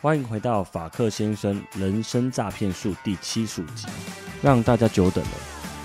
[0.00, 3.88] 欢迎回到法克先生人生诈骗术第七十五集，
[4.40, 5.30] 让大家久等了。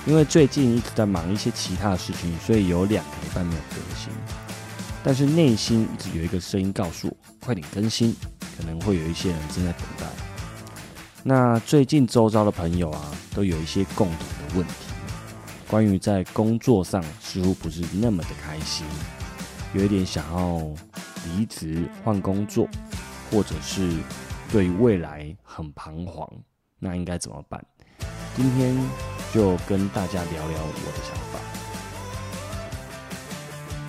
[0.05, 4.13] 因为最近一直在忙一些其他的事情，所以有两个礼拜没有更新。
[5.03, 8.15] 但是内心一直有一个声音告诉我，快点更新，
[8.55, 10.05] 可能会有一些人正在等待。
[11.23, 14.73] 那最近周遭的朋友啊，都有一些共同的问题，
[15.67, 18.85] 关于在工作上似乎不是那么的开心，
[19.73, 20.59] 有一点想要
[21.35, 22.67] 离职换工作。
[23.33, 23.89] 或者是
[24.51, 26.29] 对未来很彷徨，
[26.77, 27.65] 那应该怎么办？
[28.35, 28.77] 今天
[29.33, 31.22] 就跟大家聊聊我的想法。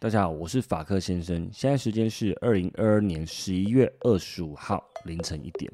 [0.00, 1.50] 大家好，我是法克先生。
[1.52, 5.68] 现在时间是二零二二年十一月二十五号凌晨一点。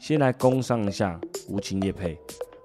[0.00, 1.16] 先来工商一下
[1.48, 2.18] 无情夜配，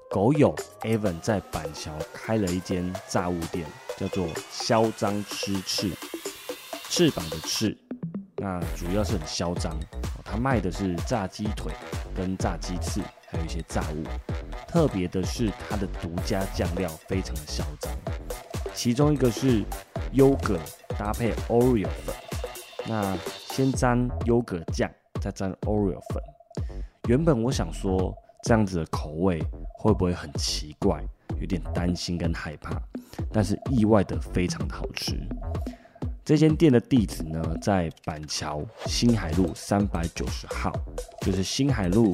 [0.09, 5.91] 狗友 Evan 在板桥开了一间炸物店，叫做嚣张吃翅，
[6.89, 7.77] 翅膀的翅，
[8.37, 9.79] 那主要是很嚣张。
[10.25, 11.71] 他卖的是炸鸡腿
[12.15, 14.03] 跟炸鸡翅，还有一些炸物。
[14.67, 17.93] 特别的是，它的独家酱料非常的嚣张，
[18.73, 19.63] 其中一个是。
[20.13, 20.59] 优格
[20.97, 22.15] 搭配 Oreo 粉，
[22.85, 23.17] 那
[23.49, 24.89] 先沾优格酱，
[25.21, 26.21] 再沾 Oreo 粉。
[27.07, 29.41] 原本我想说这样子的口味
[29.73, 31.01] 会不会很奇怪，
[31.39, 32.81] 有点担心跟害怕，
[33.31, 35.17] 但是意外的非常的好吃。
[36.23, 40.71] 这间店的地址呢，在板桥新海路三百九十号，
[41.21, 42.13] 就是新海路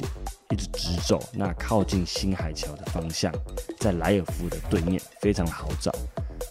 [0.50, 3.32] 一直直走，那靠近新海桥的方向，
[3.78, 5.92] 在莱尔夫的对面，非常好找。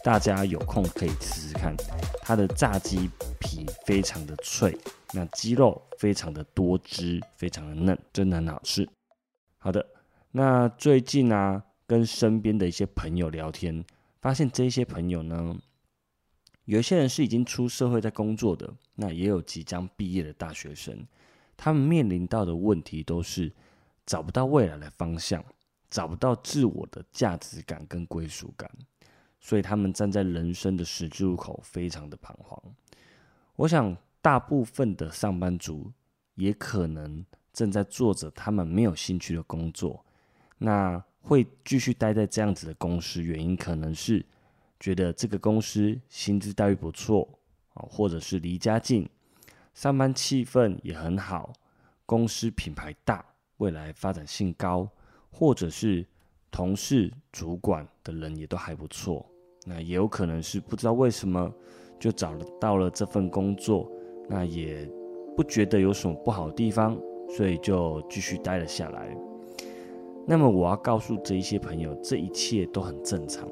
[0.08, 1.76] 大家有空可以试试看，
[2.22, 3.10] 它的炸鸡
[3.42, 4.74] 皮非常的脆，
[5.12, 8.88] 那鸡肉非常的多汁，非常的嫩，真的很好吃。
[9.58, 9.86] 好的，
[10.32, 13.84] 那最近呢，跟身边的一些朋友聊天，
[14.22, 15.58] 发现这些朋友呢，
[16.64, 21.06] 有些人是已经出社会在工作的，那也有即将毕业的大学生，
[21.58, 23.52] 他们面临到的问题都是
[24.06, 25.44] 找不到未来的方向，
[25.90, 28.72] 找不到自我的价值感跟归属感。
[29.48, 32.62] 所以他们站在人生的十字路口，非常的彷徨。
[33.56, 35.90] 我想，大部分的上班族
[36.36, 40.06] 也可能正在做着他们没有兴趣的工作。
[40.58, 44.26] 那会继续待在这样子的公司，原因可能是
[44.82, 47.26] 觉得这个公司薪资待遇不错
[47.74, 49.10] 啊，或者是离家近，
[49.74, 51.54] 上班气氛也很好，
[52.06, 53.26] 公司品牌大，
[53.60, 54.90] 未来发展性高，
[55.32, 56.06] 或者是。
[56.50, 59.30] 同事、主管的人也都还不错，
[59.68, 61.52] 那也有可能是不知道为什么
[62.00, 63.92] 就找到了这份工作，
[64.30, 64.90] 那也
[65.36, 66.98] 不觉得有什么不好的地方，
[67.30, 69.14] 所以就继续待了下来。
[70.26, 73.46] 那么我要告诉这一些朋友，这一切都很正常。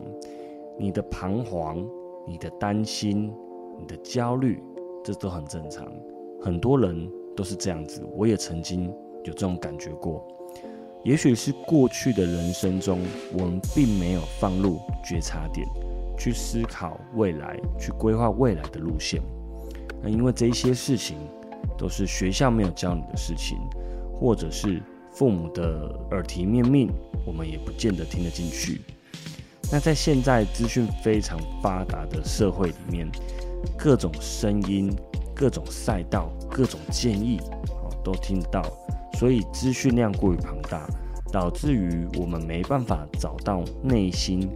[0.80, 1.86] 你的彷徨、
[2.26, 3.34] 你的担心、
[3.78, 4.62] 你的焦虑，
[5.04, 5.86] 这都很正常。
[6.42, 8.86] 很多人都是这样子，我也曾经
[9.24, 10.26] 有这种感觉过。
[11.04, 13.00] 也许是过去的人生中，
[13.34, 15.68] 我们并没有放入觉察点，
[16.18, 19.22] 去思考未来，去规划未来的路线。
[20.02, 21.18] 那因为这一些事情
[21.78, 23.58] 都是学校没有教你的事情，
[24.20, 24.82] 或者是
[25.12, 26.90] 父母的耳提面命，
[27.26, 28.82] 我们也不见得听得进去。
[29.72, 33.10] 那在现在资讯非常发达的社会里面，
[33.78, 34.96] 各种声音、
[35.34, 37.40] 各种赛道、各种建议，
[37.70, 38.62] 哦，都听得到。
[39.14, 40.88] 所以资讯量过于庞大，
[41.36, 44.50] 导致于我们没办法找到内心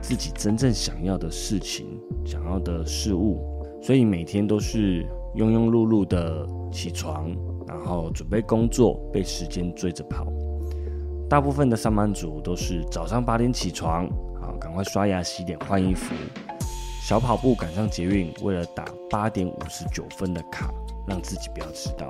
[0.00, 3.38] 自己真正想要的事情、想要的事物，
[3.82, 5.04] 所以每天都是
[5.36, 7.30] 庸庸碌碌的起床，
[7.68, 10.26] 然后准备工作，被时间追着跑。
[11.28, 14.08] 大部分的上班族都是早上八点起床，
[14.40, 16.14] 好，赶快刷牙、洗脸、换衣服，
[17.06, 20.72] 小跑步赶上捷运，为了打八点五十九分的卡，
[21.06, 22.08] 让自己不要迟到。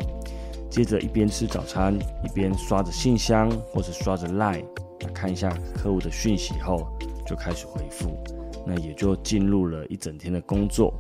[0.73, 4.65] 接着一边吃早餐，一边刷着信箱或者刷着 Line，
[5.13, 6.89] 看一下客户的讯息后，
[7.27, 8.17] 就开始回复，
[8.67, 10.95] 那也就进入了一整天的工作。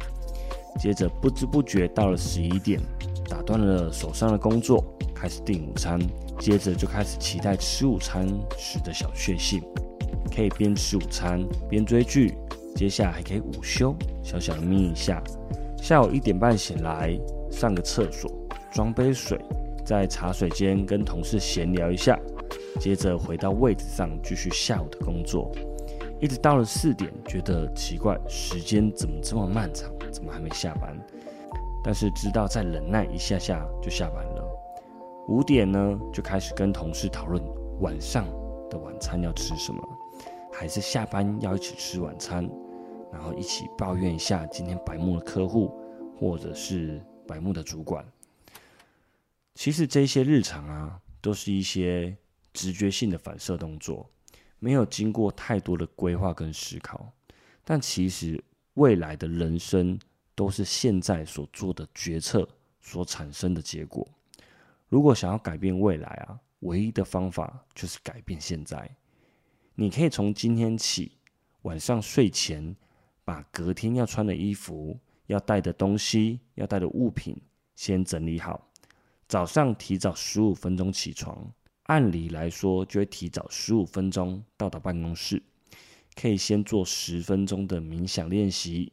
[0.78, 2.78] 接着不知不觉到了十一点，
[3.30, 4.84] 打断了手上的工作，
[5.14, 5.98] 开始订午餐。
[6.38, 8.28] 接着就开始期待吃午餐
[8.58, 9.62] 时的小确幸，
[10.36, 12.34] 可以边吃午餐边追剧。
[12.76, 15.22] 接下来还可以午休，小小的眯一下。
[15.80, 17.18] 下午一点半醒来，
[17.50, 18.30] 上个厕所，
[18.70, 19.40] 装杯水。
[19.84, 22.18] 在茶水间跟同事闲聊一下，
[22.80, 25.50] 接着回到位置上继续下午的工作，
[26.20, 30.96] 一直到了四点，觉得奇怪，时间怎么这么漫长，怎么还没下班？
[31.84, 34.44] 但是知道再忍耐一下下就下班了。
[35.28, 37.42] 五点呢，就开始跟同事讨论
[37.80, 38.24] 晚上
[38.70, 39.82] 的晚餐要吃什么，
[40.52, 42.48] 还是下班要一起吃晚餐，
[43.12, 45.72] 然后一起抱怨一下今天白目的客户，
[46.18, 48.04] 或者是白目的主管。
[49.54, 52.16] 其实这些日常啊，都是一些
[52.52, 54.10] 直觉性的反射动作，
[54.58, 57.12] 没有经过太多的规划跟思考。
[57.64, 58.42] 但其实
[58.74, 59.98] 未来的人生
[60.34, 62.48] 都是现在所做的决策
[62.80, 64.08] 所产生的结果。
[64.88, 68.90] 如果想要改变未来啊，唯一的方法就是改变现在。
[69.74, 71.12] 你可以从今天起，
[71.62, 72.74] 晚上睡前
[73.24, 77.36] 把隔天要穿的衣服、要带的东西、要带的物品
[77.74, 78.71] 先整理好。
[79.32, 81.50] 早上提早十五分钟起床，
[81.84, 85.42] 按理来说就会提早十五分钟到达办公室，
[86.14, 88.92] 可以先做十分钟的冥想练习，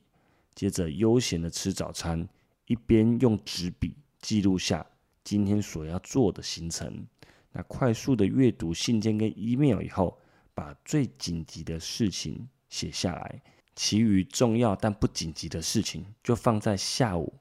[0.56, 2.26] 接着悠闲的吃早餐，
[2.68, 4.86] 一边用纸笔记录下
[5.26, 7.06] 今天所要做的行程。
[7.52, 10.18] 那快速的阅读信件跟 email 以后，
[10.54, 13.42] 把最紧急的事情写下来，
[13.76, 17.34] 其余重要但不紧急的事情就放在下午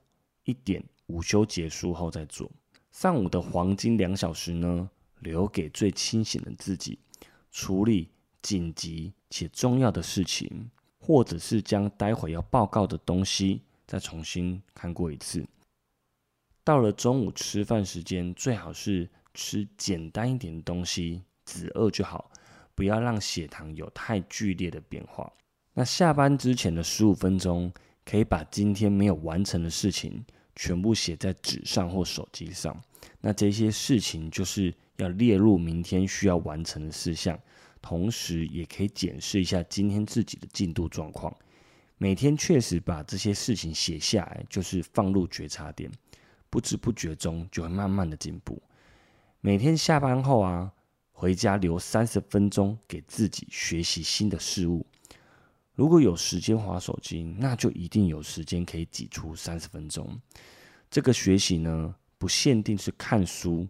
[0.43, 2.50] 一点午休结束后再做。
[3.00, 4.91] 上午的黄金两小时呢，
[5.21, 6.99] 留给最清醒的自己，
[7.53, 8.11] 处理
[8.43, 10.69] 紧急且重要的事情，
[10.99, 15.47] 或者是将待会要报告的东西再重新看过一次。
[16.65, 22.29] 到了中午吃饭时间，最好是吃简单一点的东西，止饿就好，
[22.75, 25.33] 不要让血糖有太剧烈的变化。
[25.73, 27.73] 那下班之前的十五分钟，
[28.05, 30.25] 可以把今天没有完成的事情。
[30.61, 32.77] 全部写在纸上或手机上，
[33.21, 37.39] 那这些事情就是要列入明天需要完成的事项，
[37.81, 41.35] 同时也可以检视一下今天自己的进度状况。
[41.97, 45.91] 每天确实把这些事情写下来，就是放入觉察点，
[46.49, 48.62] 不知不觉中就会慢慢的进步。
[49.41, 50.73] 每天下班后啊，
[51.11, 54.87] 回家留三十分钟给自己学习新的事物。
[55.75, 60.21] 如果有时间划手机，那就一定有时间可以挤出三十分钟。
[60.91, 63.67] 这个学习呢，不限定是看书，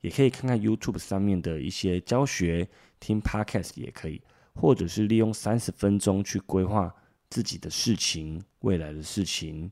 [0.00, 2.68] 也可以看看 YouTube 上面的一些教学，
[3.00, 4.20] 听 Podcast 也可以，
[4.54, 6.94] 或者是利用三十分钟去规划
[7.30, 9.70] 自己的事情、未来的事情。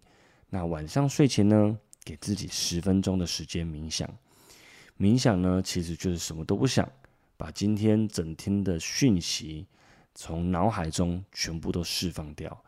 [0.48, 4.08] 那晚上睡前呢，给自己十分钟的时间冥想。
[4.98, 6.90] 冥想呢，其实就是什么都不想，
[7.36, 9.66] 把今天整天的讯息。
[10.12, 12.64] 从脑海中全部都释放掉，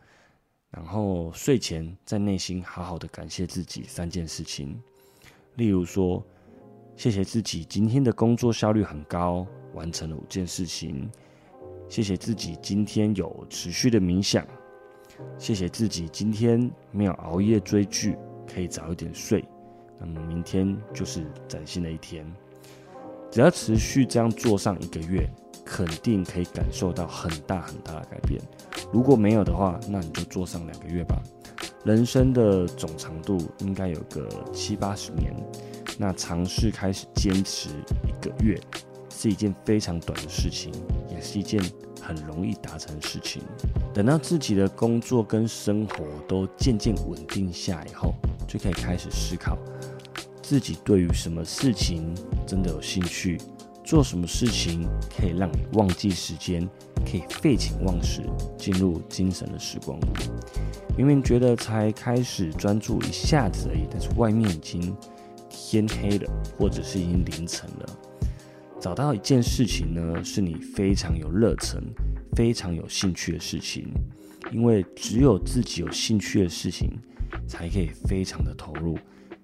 [0.71, 4.81] 然后睡前在内心好好的感谢自己三件事情，
[5.57, 6.25] 例如说，
[6.97, 11.09] 谢谢自己今天的工作效率很高，完成了五件事情；
[11.89, 14.45] 谢谢自己今天有持续的冥想；
[15.39, 18.17] 谢谢自己今天没有熬夜追剧，
[18.47, 19.45] 可以早一点睡。
[19.99, 22.27] 那么明天就是崭新的一天，
[23.31, 25.29] 只要持续这样做上一个月。
[25.65, 28.43] 肯定可以感受到很大很大的改变。
[28.93, 31.23] 如果没有的话，那你就做上两个月吧。
[31.85, 35.35] 人生的总长度应该有个七八十年，
[35.99, 37.71] 那尝试开始坚持
[38.07, 38.61] 一个月，
[39.11, 40.73] 是一件非常短的事情，
[41.11, 41.61] 也是一件
[42.01, 43.43] 很容易达成的事情。
[43.93, 48.15] 等到自己的工作跟生活都渐渐稳定下以后，
[48.47, 49.59] 就可以开始思考
[50.41, 52.15] 自己对于什么事情
[52.47, 53.41] 真的有兴趣。
[53.85, 56.69] 做什么事情可以让你忘记时间，
[57.05, 58.23] 可以废寝忘食，
[58.57, 59.99] 进入精神的时光？
[60.97, 64.95] 明明觉得才开始专注一下子而已，但是外面已经
[65.51, 67.99] 天黑了，或者是已经凌晨了。
[68.81, 71.83] 找到一件事情呢，是你非常有热忱、
[72.35, 73.87] 非常有兴趣的事情，
[74.51, 76.91] 因为只有自己有兴趣的事情，
[77.47, 78.99] 才可以非常的投入。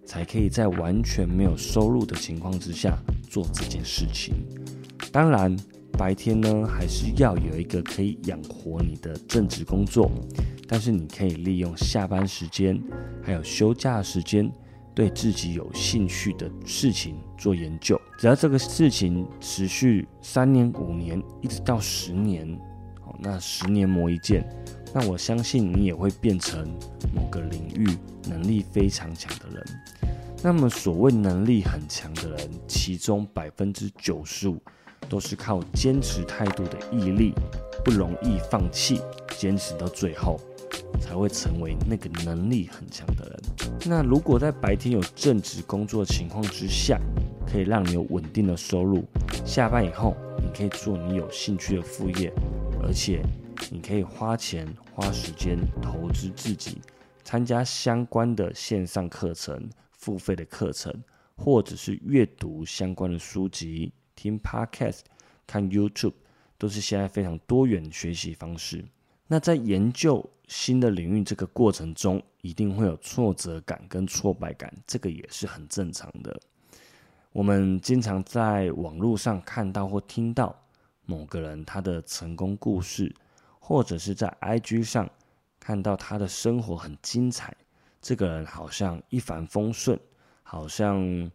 [0.08, 2.96] 才可以在完全没有收入的情况之下
[3.28, 4.34] 做这件事情。
[5.12, 5.54] 当然，
[5.92, 10.10] 白天呢还是要有一个可以养活你的正职工作，
[10.66, 12.82] 但是你可以利用下班时间
[13.22, 14.50] 还有休假时间，
[14.94, 18.00] 对自己有兴趣的事情做研究。
[18.18, 22.58] 只要这个事情持续三年、五年，一直到十年，
[23.04, 24.42] 好，那十年磨一剑。
[24.94, 26.66] 那我相信你也会变成
[27.14, 27.86] 某个领域
[28.26, 29.66] 能力非常强的人。
[30.40, 34.56] 那么，所谓能力很强的人，其中百分之九十五
[35.08, 37.34] 都是靠坚持态度的毅力，
[37.84, 39.00] 不容易放弃，
[39.36, 40.38] 坚持到最后，
[41.00, 43.80] 才会成为那个能力很强的人。
[43.84, 47.00] 那如果在白天有正职工作情况之下，
[47.44, 49.04] 可以让你有稳定的收入。
[49.44, 52.32] 下班以后，你可以做你有兴趣的副业，
[52.84, 53.20] 而且
[53.70, 56.78] 你可以花钱花时间投资自己，
[57.24, 59.68] 参加相关的线上课程、
[59.98, 61.04] 付费的课程，
[61.36, 65.00] 或者是阅读相关的书籍、听 Podcast、
[65.46, 66.14] 看 YouTube，
[66.56, 68.84] 都是现在非常多元的学习方式。
[69.26, 76.40] 那在研究新的领域这个过程中，一定会有挫折感跟挫败感，这个也是很正常的。
[77.32, 80.58] 我们经常在网络上看到或听到
[81.04, 83.14] 某个人他的成功故事，
[83.60, 85.08] 或者是在 IG 上
[85.60, 87.54] 看到他的生活很精彩，
[88.00, 89.98] 这个人好像一帆风顺，
[90.42, 91.30] 好像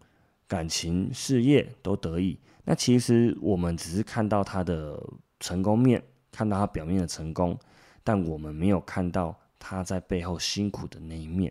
[0.48, 2.40] 感情事业都得意。
[2.64, 5.02] 那其实我们只是看到他的
[5.40, 6.02] 成功面，
[6.32, 7.58] 看到他表面的成功。
[8.06, 11.50] 但我们没有看到他在背后辛苦的那一面。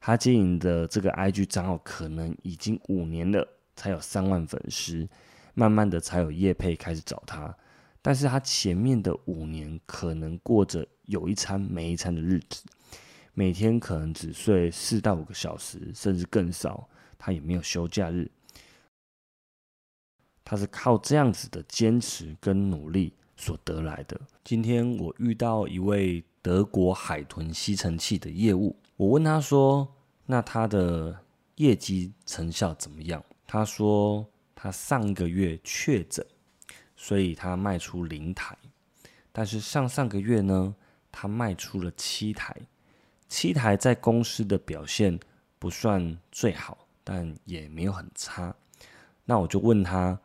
[0.00, 5.06] 他经营的这个 IG 账号可能已经五年了，才有三万粉丝，
[5.52, 7.54] 慢慢的才有叶配开始找他。
[8.00, 12.64] 但是他前面的五年可能过着有一餐没一餐的日子，
[13.34, 16.88] 每天可能只睡四到五个小时，甚至更少。
[17.18, 18.30] 他也没有休假日，
[20.44, 23.12] 他是靠这样子的坚持跟努力。
[23.34, 24.20] 所得来的。
[24.44, 29.92] 今天我遇到一位德国海豚吸尘器的业务，我问他说
[30.26, 31.18] ：“那他的
[31.56, 34.24] 业绩成效怎么样？”他说
[34.54, 36.24] ：“他上个月确诊，
[36.94, 38.56] 所以他卖出零台，
[39.32, 40.72] 但是上上个月呢，
[41.10, 42.56] 他卖出了七台。
[43.34, 45.18] 七台在公司的表现
[45.58, 48.54] 不算最好，但也没有很差。
[49.24, 50.20] 那我就问他：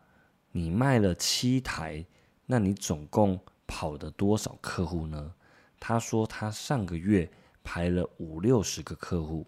[0.52, 2.06] 你卖了七台？”
[2.46, 5.34] 那你总共跑了多少客户呢？
[5.80, 7.32] 他说他上个月
[7.64, 9.48] 排了五六十个客户，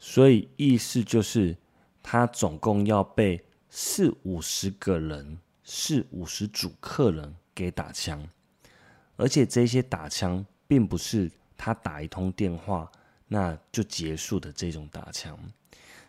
[0.00, 1.56] 所以意思就是
[2.02, 8.28] 他总共要被四五十个人、四五十组客人给打枪，
[9.14, 12.90] 而且这些打枪并不是他打一通电话
[13.28, 15.38] 那就结束的这种打枪，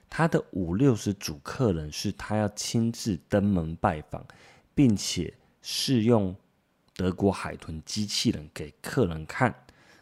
[0.10, 4.26] 他的五六十组客人是他要亲自登门拜访，
[4.74, 5.34] 并且。
[5.70, 6.34] 试用
[6.96, 9.54] 德国海豚机器人给客人看，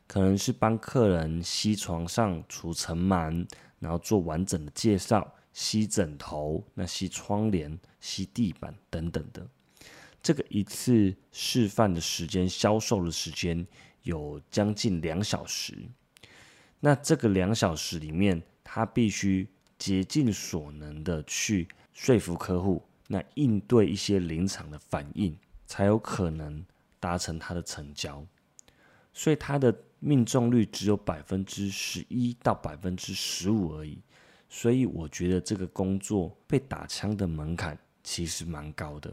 [0.06, 3.44] 可能是帮客人吸床上除尘螨，
[3.80, 9.48] 然后做完整的介绍，吸枕头、那吸窗帘、吸地板等等的。
[10.22, 13.66] 这个一次示范的时间、销售的时间
[14.06, 15.78] 有将近两小时。
[16.80, 19.48] 那这个两小时里面，他必须
[19.78, 25.38] 竭尽所能的去说服客户，那应对一些临场的反应。
[25.68, 26.64] 才有可能
[27.00, 28.24] 达成他的成交，
[29.12, 33.98] 所以他的命中率只有百分之十一到百分之十五而已。
[34.48, 39.12] 所以我觉得这个工作被打枪的门槛其实蛮高的。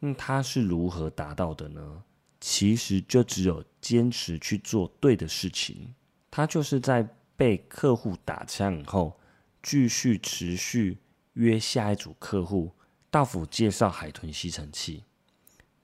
[0.00, 2.02] 那他是如何达到的呢？
[2.44, 5.94] 其实就只有坚持去做对的事情。
[6.28, 9.16] 他就是在被客户打枪以后，
[9.62, 10.98] 继续持续
[11.34, 12.72] 约下一组客户
[13.12, 15.04] 到府介绍海豚吸尘器。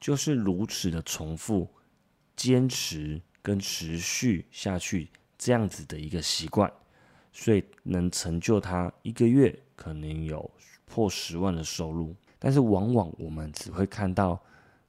[0.00, 1.68] 就是如此的重复、
[2.34, 6.72] 坚持跟持续下去这样子的一个习惯，
[7.32, 10.50] 所以能成就他一个月可能有
[10.86, 12.16] 破十万的收入。
[12.40, 14.42] 但是往往我们只会看到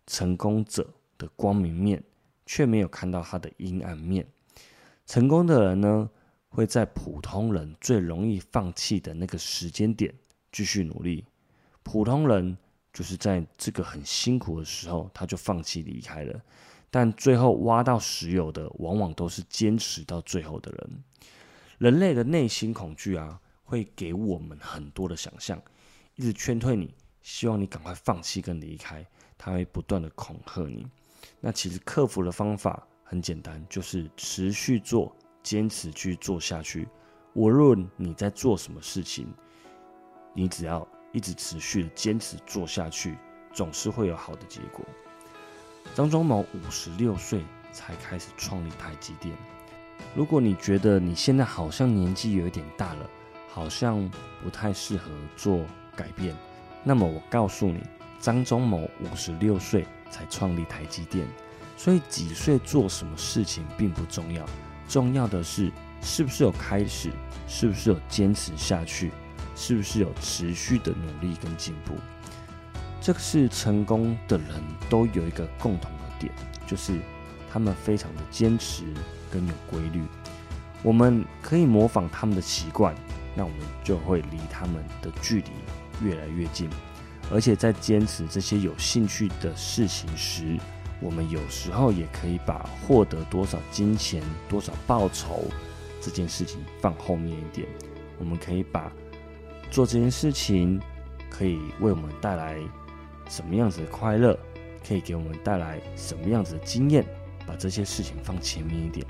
[0.07, 0.88] 成功者
[1.19, 2.03] 的光明面，
[2.47, 4.25] 却没有看到他的阴暗面。
[5.05, 6.09] 成功的人呢，
[6.47, 10.11] 会在普通人最容易放弃的那个时间点
[10.51, 11.23] 继续努力。
[11.83, 12.57] 普通人。
[12.91, 16.41] 就是在这个很辛苦的时候，他就放弃离开了。
[16.89, 21.03] 但最后挖到石油的，往往都是坚持到最后的人。
[21.77, 25.61] 人类的内心恐惧啊，会给我们很多的想象，
[26.15, 29.05] 一直劝退你，希望你赶快放弃跟离开。
[29.38, 30.88] 他会不断的恐吓你。
[31.39, 36.88] 那其实克服的方法很简单，就是持续做，坚持去做下去。
[37.33, 39.27] 无论你在做什么事情，
[40.33, 40.88] 你只要。
[41.11, 43.17] 一直持续的坚持做下去，
[43.51, 44.85] 总是会有好的结果。
[45.95, 49.35] 张忠谋五十六岁才开始创立台积电。
[50.13, 53.09] 如果你觉得你现在好像年纪有一点大了，
[53.47, 54.07] 好像
[54.43, 56.35] 不太适合做改变，
[56.83, 57.81] 那么我告诉你，
[58.19, 61.27] 张忠谋五十六岁才创立台积电，
[61.77, 64.45] 所以几岁做什么事情并不重要，
[64.88, 65.71] 重要的是
[66.01, 67.11] 是不是有开始，
[67.47, 69.11] 是不是有坚持下去。
[69.55, 71.93] 是不是有持续的努力跟进步？
[73.01, 74.47] 这个是成功的人
[74.89, 76.31] 都有一个共同的点，
[76.65, 76.97] 就是
[77.51, 78.85] 他们非常的坚持
[79.29, 80.01] 跟有规律。
[80.81, 82.95] 我们可以模仿他们的习惯，
[83.35, 85.51] 那我们就会离他们的距离
[86.01, 86.69] 越来越近。
[87.31, 90.57] 而且在坚持这些有兴趣的事情时，
[91.00, 95.45] 我们有时候也可以把获得多少金钱、多少报酬
[96.01, 97.67] 这件事情放后面一点。
[98.17, 98.91] 我们可以把
[99.71, 100.79] 做这件事情
[101.29, 102.57] 可以为我们带来
[103.29, 104.38] 什么样子的快乐，
[104.86, 107.05] 可以给我们带来什么样子的经验，
[107.45, 109.05] 把这些事情放前面一点，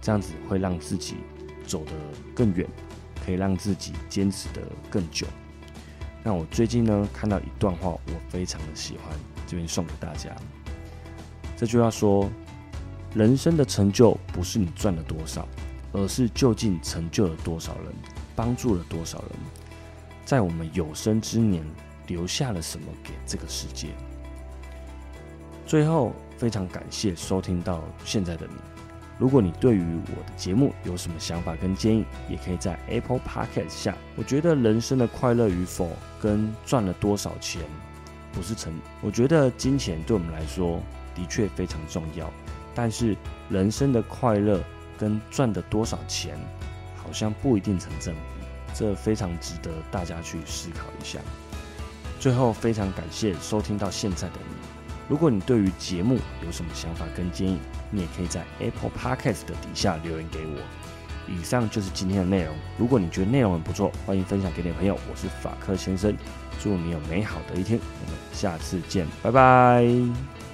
[0.00, 1.14] 这样子会让自己
[1.66, 1.92] 走得
[2.34, 2.68] 更远，
[3.24, 5.26] 可以让自己坚持得更久。
[6.24, 10.30] 那我最近呢看到一段话，我非常的喜欢，这边送给大家。
[11.56, 12.30] 这句话说：
[13.14, 15.46] 人生的成就不是你赚了多少，
[15.92, 17.92] 而是究竟成就了多少人，
[18.36, 19.30] 帮助了多少人，
[20.24, 21.64] 在我们有生之年
[22.06, 23.88] 留下了什么给这个世界。
[25.66, 28.54] 最后，非常感谢收听到现在的你。
[29.18, 33.96] 如果你对于我的节目有什么想法跟建议，也可以在 Apple Podcast 下。
[34.16, 35.90] 我觉得人生的快乐与否
[36.20, 37.62] 跟赚了多少钱
[38.32, 38.72] 不是成。
[39.00, 40.80] 我觉得金钱对我们来说
[41.14, 42.28] 的确非常重要，
[42.74, 43.16] 但是
[43.48, 44.60] 人生的快乐
[44.98, 46.36] 跟赚的多少钱
[46.96, 48.44] 好像不一定成正比。
[48.74, 51.20] 这非常值得大家去思考一下。
[52.18, 54.34] 最后，非常感谢收听到现在的。
[55.12, 57.58] 如果你对于节目有什么想法跟建议，
[57.90, 60.58] 你也可以在 Apple Podcast 的底下留言给我。
[61.28, 62.56] 以上就是今天的内容。
[62.78, 64.98] 如果你觉得内容很不错，欢迎分享给你的朋友。
[65.10, 66.16] 我是法克先生，
[66.58, 67.78] 祝你有美好的一天。
[67.78, 70.51] 我们下次见，拜拜。